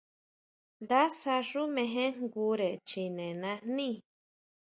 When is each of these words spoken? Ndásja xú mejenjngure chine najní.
Ndásja 0.83 1.35
xú 1.49 1.61
mejenjngure 1.75 2.69
chine 2.89 3.27
najní. 3.41 3.91